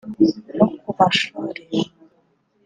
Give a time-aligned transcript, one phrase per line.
[0.57, 1.63] no ku mashuri